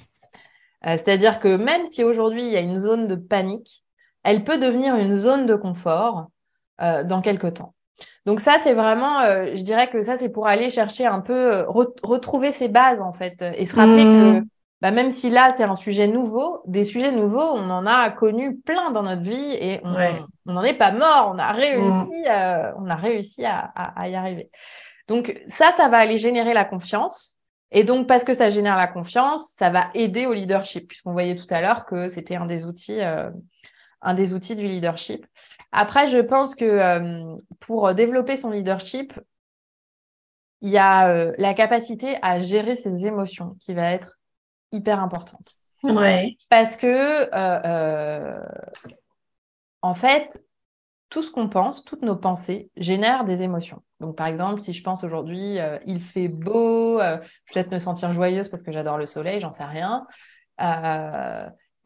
[0.87, 3.85] Euh, c'est-à-dire que même si aujourd'hui il y a une zone de panique,
[4.25, 6.29] elle peut devenir une zone de confort
[6.81, 7.75] euh, dans quelques temps.
[8.27, 11.65] Donc ça, c'est vraiment, euh, je dirais que ça, c'est pour aller chercher un peu,
[11.69, 14.47] retrouver ses bases en fait, et se rappeler que mmh.
[14.81, 18.57] bah, même si là, c'est un sujet nouveau, des sujets nouveaux, on en a connu
[18.57, 22.75] plein dans notre vie et on n'en est pas mort, on a réussi, mmh.
[22.79, 24.51] on a réussi à, à, y arriver.
[25.09, 27.39] Donc ça, ça va aller générer la confiance.
[27.73, 31.35] Et donc, parce que ça génère la confiance, ça va aider au leadership, puisqu'on voyait
[31.35, 33.31] tout à l'heure que c'était un des outils, euh,
[34.03, 35.27] un des outils du leadership.
[35.73, 39.19] Après, je pense que euh, pour développer son leadership,
[40.61, 44.19] il y a euh, la capacité à gérer ses émotions qui va être
[44.71, 45.57] hyper importante.
[45.83, 46.37] Ouais.
[46.49, 47.29] Parce que,
[49.83, 50.41] en fait,
[51.13, 53.83] tout ce qu'on pense, toutes nos pensées génèrent des émotions.
[54.01, 57.19] Donc, par exemple, si je pense aujourd'hui, euh, il fait beau, euh,
[57.53, 60.07] peut-être me sentir joyeuse parce que j'adore le soleil, j'en sais rien.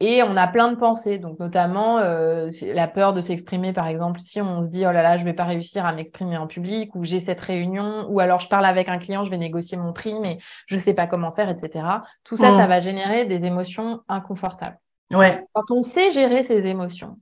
[0.01, 4.19] Euh, et on a plein de pensées, donc notamment la peur de s'exprimer, par exemple,
[4.19, 6.93] si on se dit oh là là, je vais pas réussir à m'exprimer en public,
[6.95, 9.93] ou j'ai cette réunion, ou alors je parle avec un client, je vais négocier mon
[9.93, 11.85] prix, mais je ne sais pas comment faire, etc.
[12.23, 12.69] Tout ça, ça mmh.
[12.69, 14.77] va générer des émotions inconfortables.
[15.11, 15.43] Ouais.
[15.53, 17.17] Quand on sait gérer ces émotions,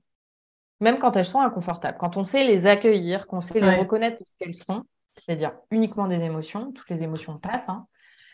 [0.80, 4.28] même quand elles sont inconfortables, quand on sait les accueillir, qu'on sait les reconnaître pour
[4.28, 4.82] ce qu'elles sont,
[5.16, 7.86] c'est-à-dire uniquement des émotions, toutes les émotions passent, hein,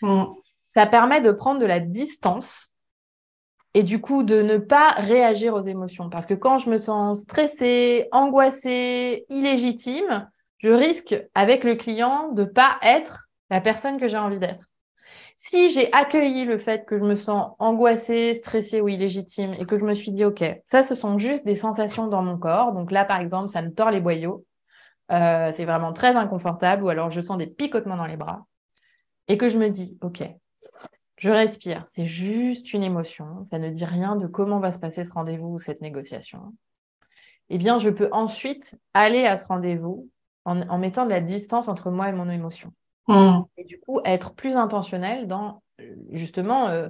[0.03, 0.25] mm.
[0.75, 2.72] ça permet de prendre de la distance
[3.75, 6.11] et du coup de ne pas réagir aux émotions.
[6.11, 12.45] Parce que quand je me sens stressée, angoissée, illégitime, je risque avec le client de
[12.45, 14.67] pas être la personne que j'ai envie d'être.
[15.37, 19.79] Si j'ai accueilli le fait que je me sens angoissée, stressée ou illégitime et que
[19.79, 22.73] je me suis dit, OK, ça, ce sont juste des sensations dans mon corps.
[22.73, 24.45] Donc là, par exemple, ça me tord les boyaux.
[25.11, 28.47] Euh, c'est vraiment très inconfortable ou alors je sens des picotements dans les bras.
[29.27, 30.23] Et que je me dis, OK,
[31.23, 31.85] je respire.
[31.87, 33.45] C'est juste une émotion.
[33.45, 36.53] Ça ne dit rien de comment va se passer ce rendez-vous ou cette négociation.
[37.49, 40.09] Eh bien, je peux ensuite aller à ce rendez-vous
[40.45, 42.73] en mettant de la distance entre moi et mon émotion.
[43.07, 43.43] Mmh.
[43.57, 45.63] Et du coup, être plus intentionnel dans
[46.11, 46.89] justement euh,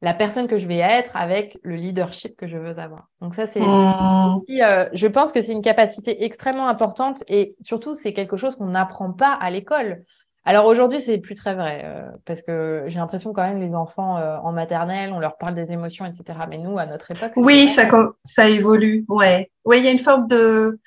[0.00, 3.08] la personne que je vais être avec le leadership que je veux avoir.
[3.20, 4.40] Donc ça, c'est mmh.
[4.62, 8.68] euh, je pense que c'est une capacité extrêmement importante et surtout, c'est quelque chose qu'on
[8.68, 10.04] n'apprend pas à l'école.
[10.44, 14.16] Alors aujourd'hui, c'est plus très vrai euh, parce que j'ai l'impression quand même les enfants
[14.16, 16.38] en maternelle, on leur parle des émotions, etc.
[16.48, 17.88] Mais nous, à notre époque, oui, ça,
[18.24, 19.04] ça évolue.
[19.08, 20.78] Ouais, ouais, il y a une forme de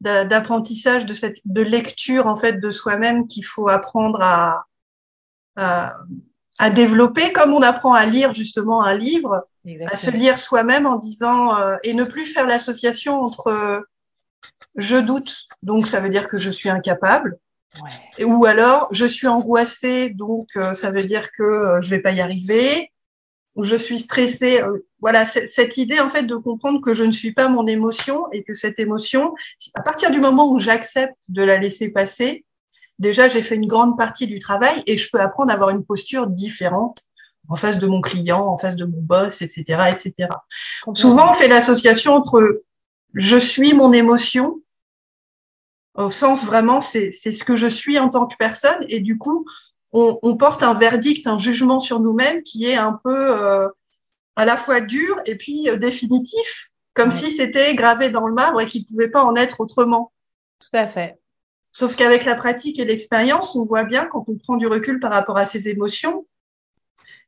[0.00, 4.64] d'apprentissage, de cette de lecture en fait de soi-même qu'il faut apprendre à,
[5.56, 9.46] à, développer, comme on apprend à lire justement un livre,
[9.86, 13.80] à se lire soi-même en disant euh, et ne plus faire l'association entre euh,
[14.74, 17.38] je doute, donc ça veut dire que je suis incapable,
[18.24, 22.20] ou alors je suis angoissée, donc euh, ça veut dire que je vais pas y
[22.20, 22.90] arriver,
[23.54, 24.60] où je suis stressée.
[24.60, 28.30] Euh, voilà, cette idée en fait de comprendre que je ne suis pas mon émotion
[28.32, 29.34] et que cette émotion,
[29.74, 32.44] à partir du moment où j'accepte de la laisser passer,
[32.98, 35.84] déjà j'ai fait une grande partie du travail et je peux apprendre à avoir une
[35.84, 37.00] posture différente
[37.48, 40.28] en face de mon client, en face de mon boss, etc., etc.
[40.94, 42.62] Souvent, on fait l'association entre
[43.14, 44.61] je suis mon émotion,
[45.94, 49.46] au sens vraiment, c'est ce que je suis en tant que personne, et du coup,
[49.92, 53.68] on, porte un verdict, un jugement sur nous-mêmes qui est un peu euh,
[54.36, 58.60] à la fois dur et puis euh, définitif, comme si c'était gravé dans le marbre
[58.62, 60.12] et qu'il ne pouvait pas en être autrement.
[60.60, 61.18] Tout à fait.
[61.72, 65.10] Sauf qu'avec la pratique et l'expérience, on voit bien quand on prend du recul par
[65.10, 66.26] rapport à ces émotions,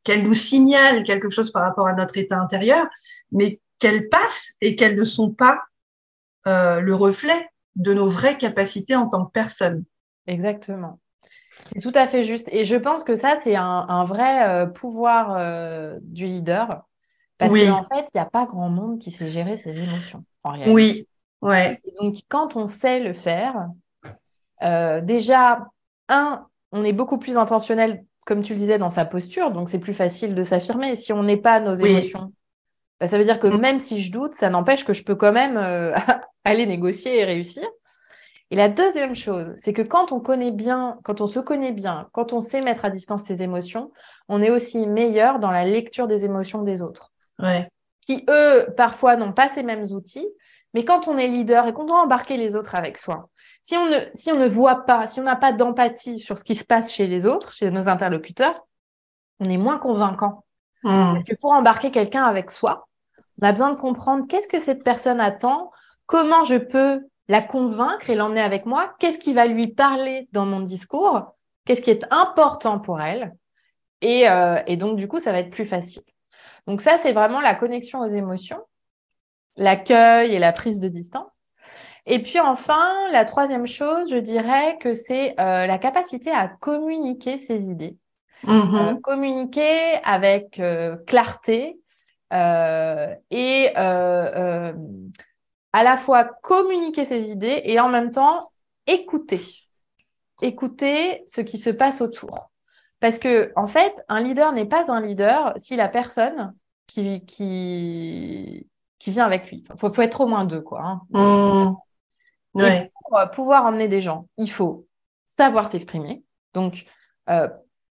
[0.03, 2.87] qu'elles nous signalent quelque chose par rapport à notre état intérieur,
[3.33, 5.61] mais qu'elles passent et qu'elles ne sont pas
[6.47, 9.85] euh, le reflet de nos vraies capacités en tant que personne.
[10.27, 10.99] Exactement.
[11.73, 12.49] C'est tout à fait juste.
[12.51, 16.83] Et je pense que ça, c'est un, vrai euh, pouvoir euh, du leader.
[17.39, 20.25] Parce qu'en fait, il n'y a pas grand monde qui sait gérer ses émotions.
[20.67, 21.09] oui,
[21.43, 21.81] ouais.
[22.01, 23.69] donc, quand on sait le faire,
[24.63, 25.67] euh, déjà,
[26.09, 29.51] un, on est beaucoup plus intentionnel, comme tu le disais, dans sa posture.
[29.51, 30.97] Donc, c'est plus facile de s'affirmer.
[30.97, 32.33] Si on n'est pas nos émotions,
[33.01, 33.61] bah, ça veut dire que mm.
[33.61, 35.59] même si je doute, ça n'empêche que je peux quand même
[36.45, 37.65] aller négocier et réussir.
[38.51, 42.09] Et la deuxième chose, c'est que quand on connaît bien, quand on se connaît bien,
[42.13, 43.91] quand on sait mettre à distance ses émotions,
[44.29, 47.13] on est aussi meilleur dans la lecture des émotions des autres.
[48.07, 50.29] Qui, eux, parfois n'ont pas ces mêmes outils.
[50.75, 53.31] Mais quand on est leader et qu'on doit embarquer les autres avec soi,
[53.63, 56.45] si on ne, si on ne voit pas, si on n'a pas d'empathie sur ce
[56.45, 58.67] qui se passe chez les autres, chez nos interlocuteurs,
[59.41, 60.45] on est moins convaincant.
[60.83, 61.23] Hmm.
[61.27, 62.87] que pour embarquer quelqu'un avec soi,
[63.41, 65.73] on a besoin de comprendre qu'est-ce que cette personne attend,
[66.07, 70.45] comment je peux la convaincre et l'emmener avec moi, qu'est-ce qui va lui parler dans
[70.45, 73.35] mon discours, qu'est-ce qui est important pour elle?
[74.03, 76.03] Et, euh, et, donc, du coup, ça va être plus facile.
[76.67, 78.61] Donc, ça, c'est vraiment la connexion aux émotions,
[79.57, 81.33] l'accueil et la prise de distance.
[82.07, 87.39] Et puis, enfin, la troisième chose, je dirais que c'est euh, la capacité à communiquer
[87.39, 87.97] ses idées.
[88.45, 88.97] Mm-hmm.
[88.97, 90.61] Euh, communiquer avec
[91.07, 91.79] clarté
[93.31, 93.73] et
[95.75, 98.53] à la fois communiquer ses idées et en même temps
[98.87, 99.41] écouter.
[100.41, 102.53] Écouter ce qui se passe autour.
[103.01, 106.55] Parce que, en fait, un leader n'est pas un leader si la personne
[106.87, 108.69] qui, qui,
[109.01, 109.65] qui vient avec lui.
[109.69, 110.81] Il faut, être au moins deux, quoi.
[111.11, 111.77] Hein.
[112.55, 112.61] Mmh.
[112.95, 114.87] pour pouvoir emmener des gens, il faut
[115.37, 116.23] savoir s'exprimer.
[116.55, 116.87] Donc,
[117.29, 117.49] euh,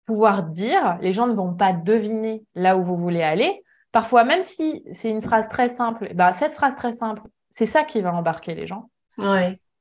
[0.07, 3.63] pouvoir dire, les gens ne vont pas deviner là où vous voulez aller.
[3.91, 7.21] Parfois, même si c'est une phrase très simple, bah, cette phrase très simple,
[7.57, 8.91] c'est ça qui va embarquer les gens.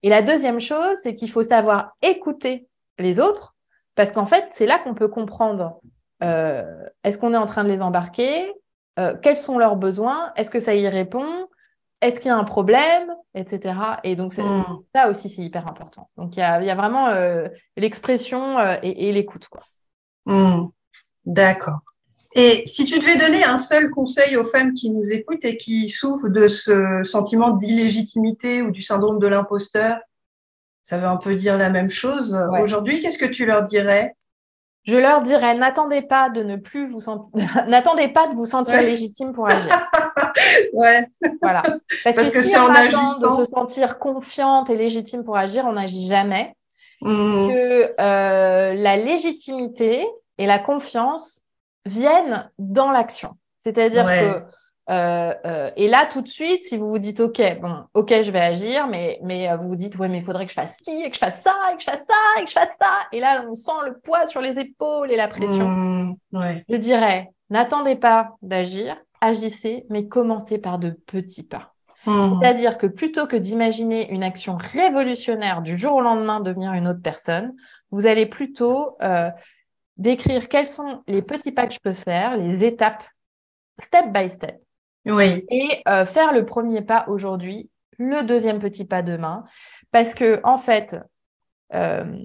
[0.03, 3.55] Et la deuxième chose, c'est qu'il faut savoir écouter les autres,
[3.95, 5.79] parce qu'en fait, c'est là qu'on peut comprendre
[6.23, 6.65] euh,
[7.05, 8.51] est-ce qu'on est en train de les embarquer,
[8.99, 11.49] euh, quels sont leurs besoins, est-ce que ça y répond,
[12.01, 13.75] est-ce qu'il y a un problème, etc.
[14.05, 14.63] Et donc, hmm.
[14.95, 16.09] ça aussi, c'est hyper important.
[16.17, 19.51] Donc, il y a, vraiment euh, l'expression et, l'écoute.
[20.25, 20.69] Hmm.
[21.27, 21.81] D'accord.
[22.39, 25.89] Et si tu devais donner un seul conseil aux femmes qui nous écoutent et qui
[25.89, 29.99] souffrent de ce sentiment d'illégitimité ou du syndrome de l'imposteur,
[30.83, 32.39] ça veut un peu dire la même chose.
[32.61, 34.15] Aujourd'hui, qu'est-ce que tu leur dirais?
[34.85, 37.01] Je leur dirais n'attendez pas de ne plus vous
[37.67, 39.71] n'attendez pas de vous sentir légitime pour agir.
[40.75, 41.07] ouais.
[41.41, 41.63] Voilà.
[42.05, 46.07] Parce, que, si on, attend de se sentir confiante et légitime pour agir, on n'agit
[46.07, 46.55] jamais.
[47.01, 47.49] Mmh.
[47.49, 50.07] Que euh, la légitimité
[50.39, 51.46] et la confiance
[51.87, 53.37] viennent dans l'action.
[53.59, 54.43] C'est-à-dire que
[54.89, 58.31] euh, euh, et là, tout de suite, si vous vous dites OK, bon, OK, je
[58.31, 60.77] vais agir, mais, mais euh, vous vous dites ouais, mais il faudrait que je fasse
[60.81, 62.77] ci, et que je fasse ça, et que je fasse ça, et que je fasse
[62.81, 62.91] ça.
[63.11, 65.67] Et là, on sent le poids sur les épaules et la pression.
[65.69, 66.17] Mmh,
[66.69, 71.73] je dirais, n'attendez pas d'agir, agissez, mais commencez par de petits pas.
[72.07, 72.39] Mmh.
[72.41, 77.03] C'est-à-dire que plutôt que d'imaginer une action révolutionnaire du jour au lendemain devenir une autre
[77.03, 77.55] personne,
[77.91, 78.97] vous allez plutôt
[79.97, 83.03] d'écrire quels sont les petits pas que je peux faire, les étapes,
[83.81, 84.61] step by step.
[85.07, 85.45] Oui.
[85.51, 89.45] Et euh, faire le premier pas aujourd'hui, le deuxième petit pas demain.
[89.93, 90.97] Parce que, en fait,
[91.75, 92.19] euh,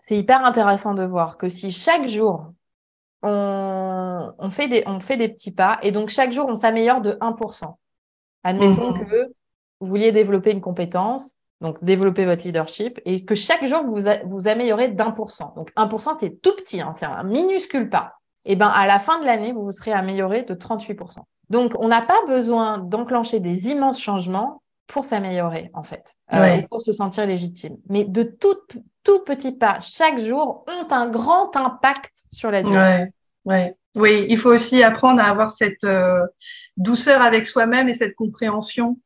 [0.00, 2.52] c'est hyper intéressant de voir que si chaque jour,
[3.22, 7.12] on, fait des, on fait des petits pas, et donc chaque jour, on s'améliore de
[7.20, 7.76] 1%.
[8.44, 9.06] Admettons mhm.
[9.06, 9.32] que
[9.80, 14.48] vous vouliez développer une compétence, donc développer votre leadership et que chaque jour vous vous
[14.48, 15.52] améliorez d'un pour cent.
[15.56, 18.14] Donc 1%, c'est tout petit, hein, c'est un minuscule pas.
[18.44, 21.18] Et ben à la fin de l'année, vous vous serez amélioré de 38%.
[21.50, 26.82] Donc on n'a pas besoin d'enclencher des immenses changements pour s'améliorer en fait, euh, pour
[26.82, 27.76] se sentir légitime.
[27.88, 28.56] Mais de tout,
[29.04, 33.08] tout petits pas chaque jour ont un grand impact sur la durée.
[33.44, 36.26] Ouais, Oui, il faut aussi apprendre à avoir cette euh,
[36.76, 38.98] douceur avec soi-même et cette compréhension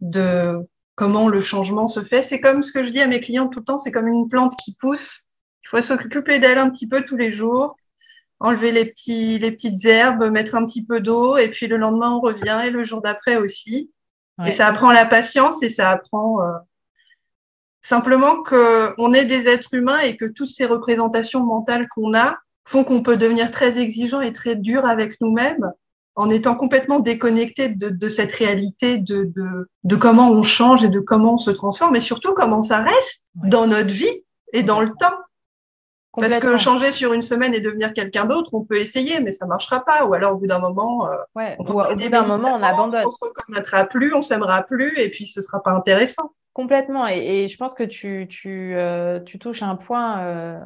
[0.00, 2.22] de comment le changement se fait.
[2.22, 4.28] C'est comme ce que je dis à mes clients tout le temps, c'est comme une
[4.28, 5.22] plante qui pousse.
[5.62, 7.76] Il faut s'occuper d'elle un petit peu tous les jours,
[8.40, 12.10] enlever les, petits, les petites herbes, mettre un petit peu d'eau, et puis le lendemain,
[12.10, 13.92] on revient, et le jour d'après aussi.
[14.44, 16.52] Et ça apprend la patience et ça apprend euh,
[17.80, 22.84] simplement qu'on est des êtres humains et que toutes ces représentations mentales qu'on a font
[22.84, 25.72] qu'on peut devenir très exigeant et très dur avec nous-mêmes
[26.16, 29.30] en étant complètement déconnecté de, cette réalité de,
[29.84, 33.26] de, comment on change et de comment on se transforme, et surtout comment ça reste
[33.34, 35.18] dans notre vie et dans le temps.
[36.18, 39.44] Parce que changer sur une semaine et devenir quelqu'un d'autre, on peut essayer, mais ça
[39.44, 40.06] marchera pas.
[40.06, 43.04] Ou alors au bout d'un moment, euh, au bout d'un moment, on abandonne.
[43.04, 46.32] On se reconnaîtra plus, on s'aimera plus, et puis ce sera pas intéressant.
[46.54, 47.06] Complètement.
[47.06, 50.58] Et, je pense que tu, tu, euh, tu touches un point euh,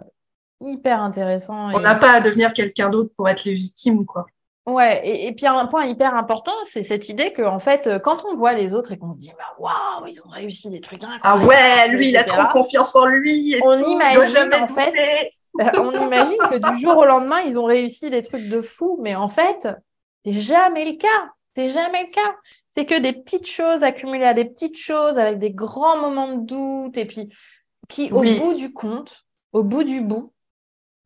[0.60, 1.74] hyper intéressant.
[1.74, 4.26] On n'a pas à devenir quelqu'un d'autre pour être légitime, quoi.
[4.66, 8.37] Ouais, et, puis un point hyper important, c'est cette idée que en fait, quand on
[8.37, 11.38] voit les autres et qu'on se dit, bah waouh, ils ont réussi des trucs Ah
[11.38, 13.57] ouais, lui, il a trop confiance en lui.
[13.64, 14.92] on imagine en fait,
[15.79, 19.16] on imagine que du jour au lendemain, ils ont réussi des trucs de fou, mais
[19.16, 19.66] en fait,
[20.25, 21.33] c'est jamais le cas.
[21.57, 22.37] C'est jamais le cas.
[22.70, 26.46] C'est que des petites choses accumulées à des petites choses avec des grands moments de
[26.46, 27.29] doute et puis
[27.88, 30.33] qui, au bout du compte, au bout du bout,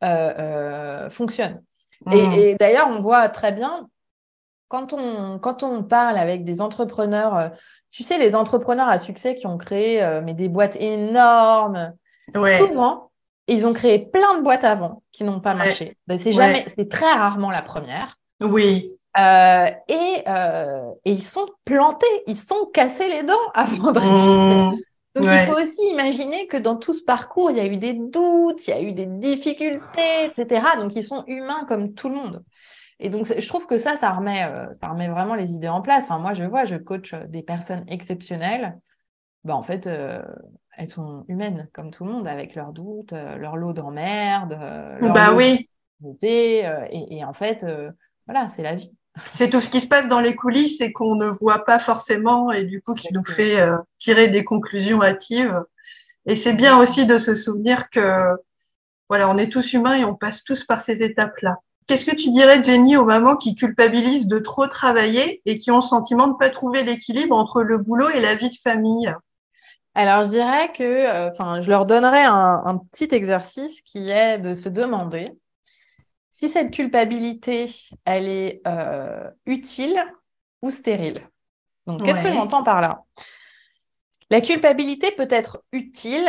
[0.03, 1.63] euh, euh, fonctionnent.
[2.07, 2.13] Mm.
[2.13, 3.89] Et, d'ailleurs, on voit très bien
[4.69, 7.49] quand on, quand on parle avec des entrepreneurs, euh,
[7.91, 11.93] tu sais, les entrepreneurs à succès qui ont créé mais des boîtes énormes,
[12.35, 13.11] souvent,
[13.47, 15.97] ils ont créé plein de boîtes avant qui n'ont pas marché.
[16.07, 18.19] Ben, c'est jamais, c'est très rarement la première.
[18.41, 18.91] Oui.
[19.17, 24.73] Euh, et, euh, et, ils sont plantés, ils sont cassés les dents avant de réussir.
[24.73, 24.79] Mmh.
[25.15, 27.95] Donc il faut aussi imaginer que dans tout ce parcours, il y a eu des
[27.95, 30.67] doutes, il y a eu des difficultés, etc.
[30.79, 32.45] Donc ils sont humains comme tout le monde.
[32.99, 35.83] Et donc je trouve que ça, ça remet, euh, ça remet vraiment les idées en
[35.83, 36.05] place.
[36.05, 38.79] Enfin moi je vois, je coach des personnes exceptionnelles.
[39.45, 43.75] Bah, en fait, elles sont humaines comme tout le monde, avec leurs doutes, leur lot
[43.75, 44.59] d'emmerde,
[45.01, 45.69] leur bah oui.
[46.23, 47.67] et, et, en fait,
[48.27, 48.97] voilà, c'est la vie
[49.33, 52.51] c'est tout ce qui se passe dans les coulisses et qu'on ne voit pas forcément
[52.51, 55.63] et du coup qui nous fait euh, tirer des conclusions hâtives.
[56.27, 58.25] Et c'est bien aussi de se souvenir que
[59.09, 61.57] voilà, on est tous humains et on passe tous par ces étapes-là.
[61.87, 65.77] Qu'est-ce que tu dirais, Jenny, aux mamans qui culpabilisent de trop travailler et qui ont
[65.77, 69.15] le sentiment de ne pas trouver l'équilibre entre le boulot et la vie de famille?
[69.95, 74.55] Alors, je dirais que, euh, enfin, je leur donnerais un petit exercice qui est de
[74.55, 75.35] se demander
[76.35, 77.73] si cette culpabilité,
[78.05, 80.05] elle est euh, utile
[80.63, 81.21] ou stérile.
[81.87, 83.05] Donc, qu'est-ce que j'entends par là?
[84.31, 86.29] La culpabilité peut être utile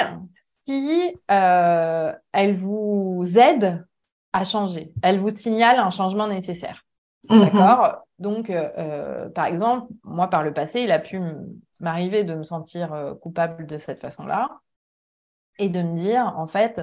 [0.68, 3.88] si euh, elle vous aide
[4.32, 4.94] à changer.
[5.02, 6.86] Elle vous signale un changement nécessaire.
[7.32, 7.40] Mhm.
[7.40, 8.04] D'accord?
[8.20, 11.20] Donc, euh, par exemple, moi, par le passé, il a pu
[11.80, 14.52] m'arriver de me sentir coupable de cette façon-là
[15.58, 16.80] et de me dire, en fait,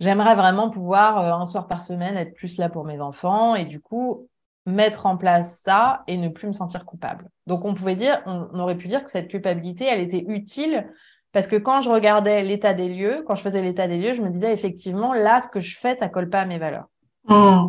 [0.00, 3.64] J'aimerais vraiment pouvoir, euh, un soir par semaine, être plus là pour mes enfants et
[3.64, 4.28] du coup,
[4.64, 7.30] mettre en place ça et ne plus me sentir coupable.
[7.46, 10.88] Donc, on pouvait dire, on, aurait pu dire que cette culpabilité, elle était utile
[11.32, 14.22] parce que quand je regardais l'état des lieux, quand je faisais l'état des lieux, je
[14.22, 16.86] me disais effectivement, là, ce que je fais, ça colle pas à mes valeurs.
[17.24, 17.68] Mmh.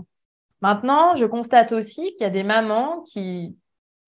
[0.62, 3.58] Maintenant, je constate aussi qu'il y a des mamans qui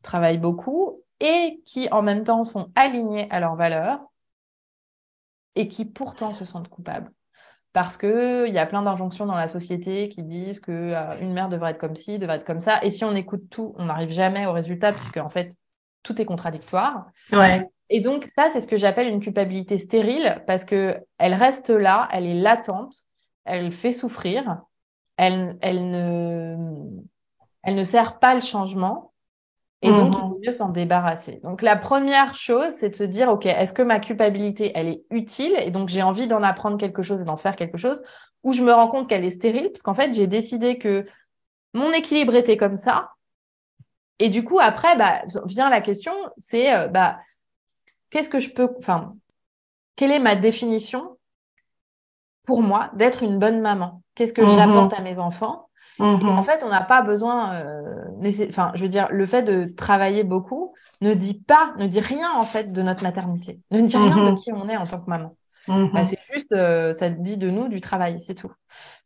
[0.03, 3.99] travaillent beaucoup et qui, en même temps, sont alignées à leurs valeurs
[5.55, 7.11] et qui pourtant se sentent coupables
[7.73, 11.71] parce qu'il y a plein d'injonctions dans la société qui disent qu'une euh, mère devrait
[11.71, 12.83] être comme ci, devrait être comme ça.
[12.83, 15.55] Et si on écoute tout, on n'arrive jamais au résultat, puisque en fait,
[16.03, 17.05] tout est contradictoire.
[17.31, 17.65] Ouais.
[17.89, 22.25] Et donc, ça, c'est ce que j'appelle une culpabilité stérile, parce qu'elle reste là, elle
[22.25, 22.95] est latente,
[23.45, 24.61] elle fait souffrir,
[25.17, 26.57] elle, elle, ne,
[27.63, 29.10] elle ne sert pas le changement.
[29.83, 31.39] Et donc, il vaut mieux s'en débarrasser.
[31.43, 35.03] Donc, la première chose, c'est de se dire, OK, est-ce que ma culpabilité, elle est
[35.09, 37.99] utile et donc j'ai envie d'en apprendre quelque chose et d'en faire quelque chose
[38.43, 41.07] ou je me rends compte qu'elle est stérile parce qu'en fait, j'ai décidé que
[41.73, 43.11] mon équilibre était comme ça.
[44.19, 47.19] Et du coup, après, bah, vient la question, c'est, euh, bah,
[48.09, 49.15] qu'est-ce que je peux, enfin,
[49.95, 51.17] quelle est ma définition
[52.45, 54.03] pour moi d'être une bonne maman?
[54.15, 54.57] Qu'est-ce que mhm.
[54.57, 55.69] j'apporte à mes enfants?
[56.01, 56.43] En mhm.
[56.43, 60.73] fait, on n'a pas besoin, euh, enfin, je veux dire, le fait de travailler beaucoup
[61.01, 64.31] ne dit pas, ne dit rien en fait de notre maternité, ne dit rien de
[64.31, 64.35] mhm.
[64.35, 65.35] qui on est en tant que maman.
[65.67, 65.91] Mhm.
[65.93, 68.51] Bah, c'est juste, euh, ça dit de nous du travail, c'est tout.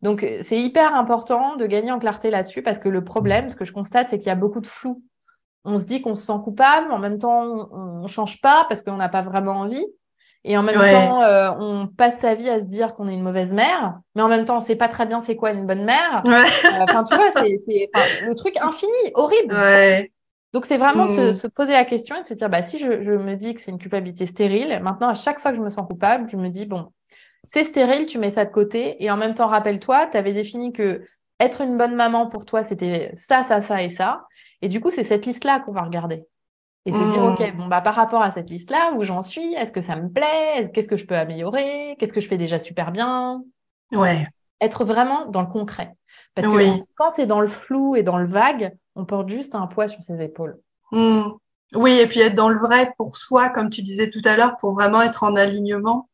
[0.01, 3.65] Donc, c'est hyper important de gagner en clarté là-dessus parce que le problème, ce que
[3.65, 5.03] je constate, c'est qu'il y a beaucoup de flou.
[5.63, 8.83] On se dit qu'on se sent coupable, en même temps, on ne change pas parce
[8.83, 9.85] qu'on n'a pas vraiment envie.
[10.47, 13.23] Et en même temps, euh, on passe sa vie à se dire qu'on est une
[13.23, 15.83] mauvaise mère, mais en même temps, on sait pas très bien c'est quoi une bonne
[15.83, 16.21] mère.
[16.25, 17.89] Euh, enfin, tu vois, c'est
[18.27, 19.55] le truc infini, horrible.
[20.53, 21.35] Donc, c'est vraiment de mm.
[21.35, 23.71] se, poser la question et de se dire, bah, si je, me dis que c'est
[23.71, 26.67] une culpabilité stérile, maintenant, à chaque fois que je me sens coupable, je me dis,
[26.67, 26.91] bon,
[27.43, 29.03] c'est stérile, tu mets ça de côté.
[29.03, 31.01] Et en même temps, rappelle-toi, tu avais défini que
[31.39, 34.27] être une bonne maman pour toi, c'était ça, ça, ça et ça.
[34.61, 36.23] Et du coup, c'est cette liste-là qu'on va regarder
[36.85, 37.57] et se dire, OK, mmh.
[37.57, 40.69] bon, bah, par rapport à cette liste-là, où j'en suis, est-ce que ça me plaît?
[40.71, 41.95] Qu'est-ce que je peux améliorer?
[41.97, 43.43] Qu'est-ce que je fais déjà super bien?
[43.91, 44.27] Ouais.
[44.61, 45.95] Être vraiment dans le concret.
[46.35, 49.67] Parce que quand c'est dans le flou et dans le vague, on porte juste un
[49.67, 50.59] poids sur ses épaules.
[50.91, 51.23] Mmh.
[51.73, 54.55] Oui, et puis être dans le vrai pour soi, comme tu disais tout à l'heure,
[54.57, 56.07] pour vraiment être en alignement.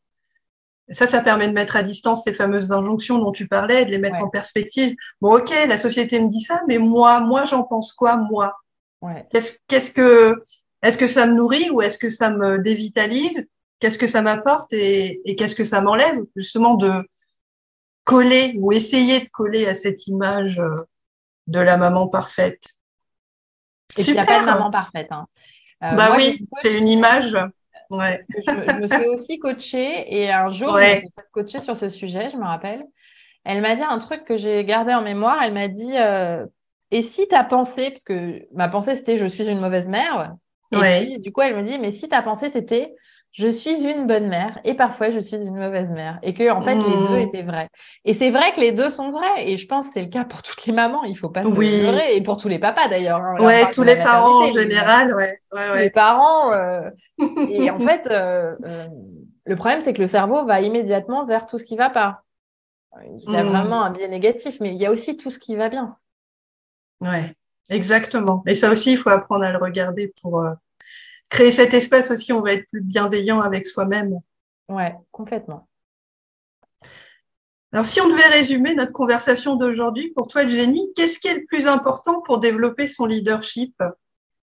[0.90, 3.98] Ça, ça permet de mettre à distance ces fameuses injonctions dont tu parlais, de les
[3.98, 4.96] mettre en perspective.
[5.20, 8.56] Bon, ok, la société me dit ça, mais moi, moi, j'en pense quoi, moi?
[9.02, 9.28] Ouais.
[9.32, 10.38] Qu'est-ce que
[10.82, 13.50] est-ce que ça me nourrit ou est-ce que ça me dévitalise?
[13.80, 16.92] Qu'est-ce que ça m'apporte et, qu'est-ce que ça m'enlève, justement de
[18.04, 20.84] coller ou essayer de coller à cette image euh,
[21.48, 22.64] de la maman parfaite.
[23.98, 25.08] Et il n'y a pas de maman parfaite.
[25.12, 25.28] Hein.
[25.84, 27.36] Euh, bah oui, c'est une image.
[27.90, 28.24] Ouais.
[28.48, 31.04] Je, me fais aussi coacher et un jour, ouais.
[31.04, 32.86] je coacher sur ce sujet, je me rappelle.
[33.44, 35.42] Elle m'a dit un truc que j'ai gardé en mémoire.
[35.44, 36.46] Elle m'a dit euh,
[36.92, 40.36] Et si ta pensée, parce que ma pensée c'était je suis une mauvaise mère.
[40.72, 42.96] Et puis, du coup, elle me dit Mais si ta pensée c'était
[43.34, 46.62] je suis une bonne mère et parfois je suis une mauvaise mère et que en
[46.62, 47.28] fait les deux mmh.
[47.28, 47.70] étaient vrais.
[48.04, 50.26] Et c'est vrai que les deux sont vrais et je pense que c'est le cas
[50.26, 51.82] pour toutes les mamans, il faut pas se oui.
[52.12, 53.22] et pour tous les papas d'ailleurs.
[53.22, 55.40] Hein, ouais, tous les parents en général, ouais.
[55.78, 56.90] Les parents euh,
[57.50, 58.88] et en fait euh, euh,
[59.46, 62.24] le problème c'est que le cerveau va immédiatement vers tout ce qui va pas.
[63.06, 63.48] Il y a mmh.
[63.48, 65.96] vraiment un biais négatif mais il y a aussi tout ce qui va bien.
[67.00, 67.34] Ouais,
[67.72, 68.44] exactement.
[68.46, 70.44] Et ça aussi il faut apprendre à le regarder pour
[71.32, 74.20] créer cet espace aussi, on va être plus bienveillant avec soi-même.
[74.70, 75.68] Ouais, complètement.
[77.74, 81.46] Alors, si on devait résumer notre conversation d'aujourd'hui, pour toi, Jenny, qu'est-ce qui est le
[81.46, 83.74] plus important pour développer son leadership?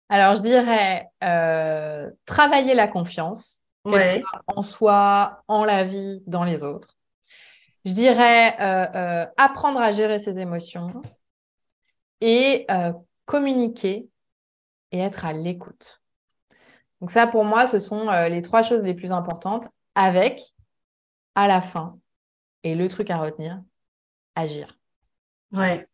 [0.10, 6.98] Alors, je dirais euh, travailler la confiance, en soi, en la vie, dans les autres.
[7.86, 11.02] Je dirais euh, euh, apprendre à gérer ses émotions
[12.22, 12.66] et
[13.26, 14.10] communiquer
[14.92, 16.02] et être à l'écoute.
[17.00, 20.54] Donc ça, pour moi, ce sont euh, les trois choses les plus importantes avec,
[21.36, 21.98] à la fin,
[22.64, 23.62] et le truc à retenir,
[24.36, 24.78] agir.
[25.52, 25.88] Ouais.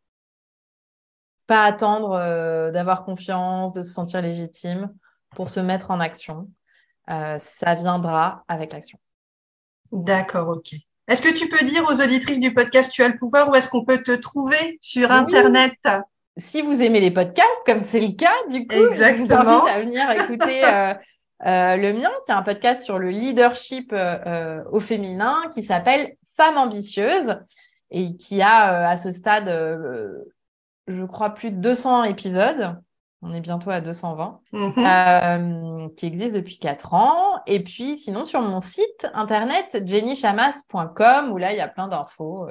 [1.48, 4.94] Pas attendre euh, d'avoir confiance, de se sentir légitime
[5.32, 6.50] pour se mettre en action.
[7.10, 9.00] Euh, ça viendra avec l'action.
[9.92, 10.74] D'accord, ok.
[11.08, 13.70] Est-ce que tu peux dire aux auditrices du podcast Tu as le pouvoir où est-ce
[13.70, 15.78] qu'on peut te trouver sur Internet?
[16.38, 19.80] Si vous aimez les podcasts, comme c'est le cas, du coup, je vous invite à
[19.80, 20.94] venir écouter euh,
[21.46, 26.16] euh, le mien, qui est un podcast sur le leadership euh, au féminin qui s'appelle
[26.36, 27.38] Femme ambitieuse
[27.90, 29.50] et qui a à ce stade,
[30.88, 32.76] je crois, plus de 200 épisodes.
[33.24, 35.96] On est bientôt à 220, mhm.
[35.96, 37.42] qui existe depuis 4 ans.
[37.48, 42.48] Et puis, sinon, sur mon site internet, jennychamas.com, où là, il y a plein d'infos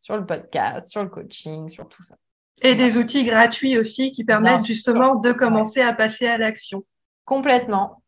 [0.00, 2.14] sur le podcast, sur le coaching, sur tout ça.
[2.62, 6.84] Et des outils gratuits aussi qui permettent justement de commencer à passer à l'action.
[7.24, 8.02] Complètement.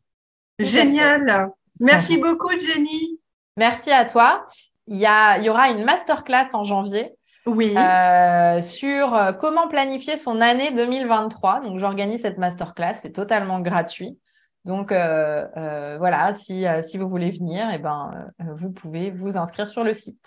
[0.58, 1.50] Génial.
[1.80, 3.20] Merci beaucoup, Jenny.
[3.56, 4.46] Merci à toi.
[4.86, 7.16] Il y, a, il y aura une masterclass en janvier.
[7.46, 7.74] Oui.
[7.76, 11.60] Euh, sur euh, comment planifier son année 2023.
[11.60, 12.94] Donc, j'organise cette masterclass.
[12.94, 14.18] C'est totalement gratuit.
[14.64, 19.84] Donc, euh, voilà, si, si vous voulez venir, eh ben, vous pouvez vous inscrire sur
[19.84, 20.20] le site.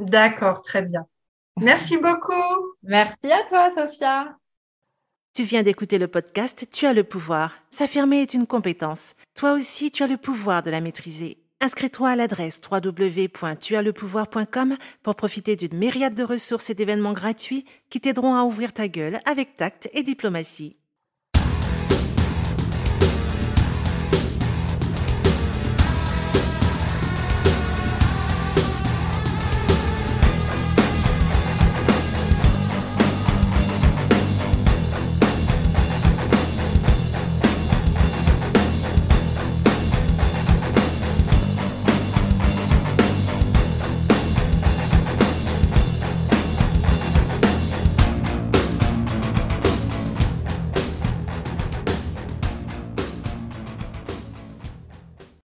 [0.00, 1.06] D'accord, très bien.
[1.60, 2.75] Merci beaucoup.
[2.86, 4.36] Merci à toi, Sophia.
[5.34, 7.56] Tu viens d'écouter le podcast Tu as le pouvoir.
[7.68, 9.14] S'affirmer est une compétence.
[9.34, 11.38] Toi aussi, tu as le pouvoir de la maîtriser.
[11.60, 18.36] Inscris-toi à l'adresse www.tuaslepouvoir.com pour profiter d'une myriade de ressources et d'événements gratuits qui t'aideront
[18.36, 20.76] à ouvrir ta gueule avec tact et diplomatie.